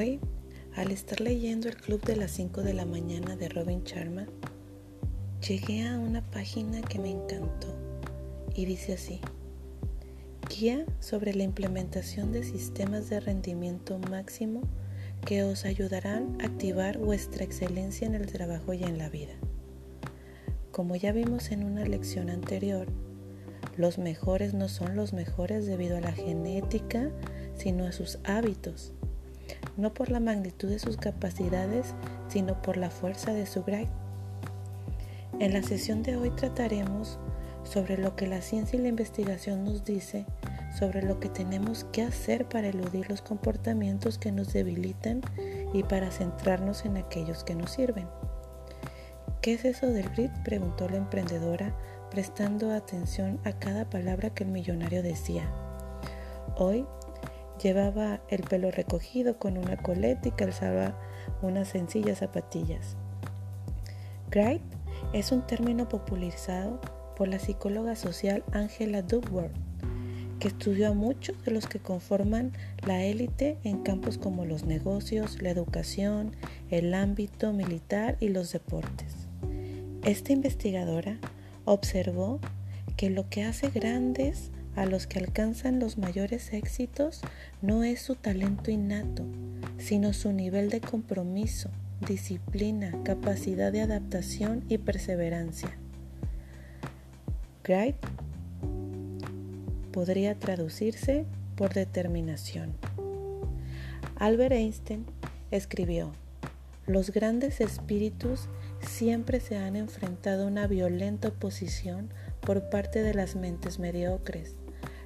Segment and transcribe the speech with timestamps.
[0.00, 4.26] estar leyendo El Club de las 5 de la mañana de Robin Sharma,
[5.46, 7.68] llegué a una página que me encantó
[8.54, 9.20] y dice así,
[10.48, 14.62] guía sobre la implementación de sistemas de rendimiento máximo
[15.24, 19.34] que os ayudarán a activar vuestra excelencia en el trabajo y en la vida.
[20.72, 22.88] Como ya vimos en una lección anterior,
[23.76, 27.10] los mejores no son los mejores debido a la genética,
[27.56, 28.92] sino a sus hábitos
[29.76, 31.94] no por la magnitud de sus capacidades,
[32.28, 33.90] sino por la fuerza de su grind.
[35.40, 37.18] En la sesión de hoy trataremos
[37.64, 40.26] sobre lo que la ciencia y la investigación nos dice
[40.78, 45.22] sobre lo que tenemos que hacer para eludir los comportamientos que nos debilitan
[45.72, 48.08] y para centrarnos en aquellos que nos sirven.
[49.40, 50.32] ¿Qué es eso del grit?
[50.44, 51.74] preguntó la emprendedora,
[52.10, 55.48] prestando atención a cada palabra que el millonario decía.
[56.56, 56.86] Hoy
[57.62, 60.98] Llevaba el pelo recogido con una coleta y calzaba
[61.42, 62.96] unas sencillas zapatillas.
[64.30, 64.64] Gripe
[65.12, 66.80] es un término popularizado
[67.16, 69.54] por la psicóloga social Angela Duckworth,
[70.40, 72.52] que estudió a muchos de los que conforman
[72.86, 76.32] la élite en campos como los negocios, la educación,
[76.70, 79.14] el ámbito militar y los deportes.
[80.02, 81.18] Esta investigadora
[81.64, 82.40] observó
[82.96, 87.20] que lo que hace grandes a los que alcanzan los mayores éxitos
[87.62, 89.24] no es su talento innato,
[89.78, 91.70] sino su nivel de compromiso,
[92.06, 95.70] disciplina, capacidad de adaptación y perseverancia.
[97.62, 97.96] Great
[99.92, 101.24] podría traducirse
[101.56, 102.74] por determinación.
[104.16, 105.06] Albert Einstein
[105.50, 106.12] escribió,
[106.86, 108.48] los grandes espíritus
[108.80, 114.56] siempre se han enfrentado a una violenta oposición por parte de las mentes mediocres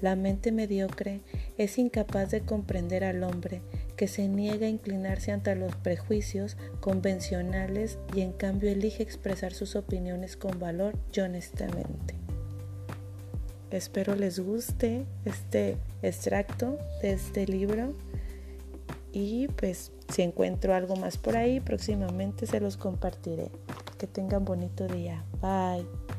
[0.00, 1.20] la mente mediocre
[1.58, 3.62] es incapaz de comprender al hombre
[3.96, 9.76] que se niega a inclinarse ante los prejuicios convencionales y en cambio elige expresar sus
[9.76, 12.14] opiniones con valor y honestamente.
[13.70, 17.94] Espero les guste este extracto de este libro
[19.12, 23.50] y pues si encuentro algo más por ahí próximamente se los compartiré.
[23.98, 25.24] Que tengan bonito día.
[25.42, 26.09] Bye.